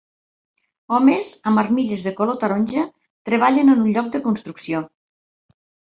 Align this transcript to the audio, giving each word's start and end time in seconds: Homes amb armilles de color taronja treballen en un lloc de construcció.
Homes 0.97 1.27
amb 1.51 1.61
armilles 1.63 2.05
de 2.09 2.13
color 2.21 2.39
taronja 2.45 2.87
treballen 3.31 3.73
en 3.75 3.85
un 3.87 3.93
lloc 3.99 4.11
de 4.17 4.23
construcció. 4.31 4.85